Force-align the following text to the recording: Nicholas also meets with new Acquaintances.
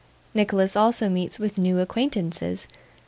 Nicholas 0.33 0.75
also 0.75 1.07
meets 1.09 1.37
with 1.37 1.59
new 1.59 1.77
Acquaintances. 1.77 2.67